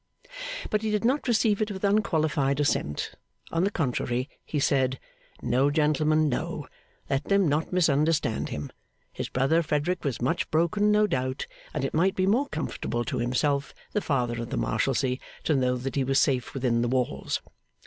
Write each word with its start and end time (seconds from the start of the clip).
But 0.71 0.81
he 0.81 0.89
did 0.89 1.05
not 1.05 1.27
receive 1.27 1.61
it 1.61 1.69
with 1.69 1.83
unqualified 1.83 2.59
assent; 2.59 3.11
on 3.51 3.65
the 3.65 3.69
contrary, 3.69 4.27
he 4.43 4.59
said, 4.59 4.99
No, 5.43 5.69
gentlemen, 5.69 6.27
no; 6.27 6.65
let 7.07 7.25
them 7.25 7.47
not 7.47 7.71
misunderstand 7.71 8.49
him. 8.49 8.71
His 9.13 9.29
brother 9.29 9.61
Frederick 9.61 10.03
was 10.03 10.19
much 10.19 10.49
broken, 10.49 10.91
no 10.91 11.05
doubt, 11.05 11.45
and 11.71 11.85
it 11.85 11.93
might 11.93 12.15
be 12.15 12.25
more 12.25 12.49
comfortable 12.49 13.05
to 13.05 13.19
himself 13.19 13.75
(the 13.91 14.01
Father 14.01 14.41
of 14.41 14.49
the 14.49 14.57
Marshalsea) 14.57 15.17
to 15.43 15.55
know 15.55 15.75
that 15.77 15.95
he 15.95 16.03
was 16.03 16.17
safe 16.17 16.55
within 16.55 16.81
the 16.81 16.87
walls. 16.87 17.39